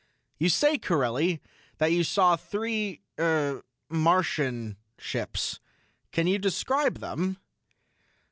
[0.39, 1.43] "You say, Corelli,
[1.77, 5.59] that you saw three er, Martian ships.
[6.11, 7.37] Can you describe them?"